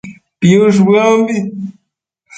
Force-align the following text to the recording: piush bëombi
piush 0.39 0.79
bëombi 0.87 1.35